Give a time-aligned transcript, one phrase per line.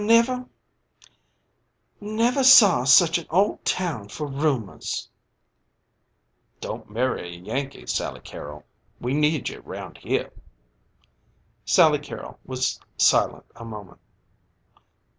[1.99, 5.07] "Never saw such an old town for rumors."
[6.59, 8.63] "Don't marry a Yankee, Sally Carrol.
[8.99, 10.33] We need you round here."
[11.65, 13.99] Sally Carrol was silent a moment.